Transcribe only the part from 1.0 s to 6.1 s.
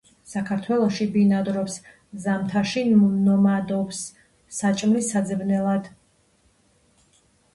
ბინადრობს, ზამთარში ნომადობს საჭმლის საძებნელად.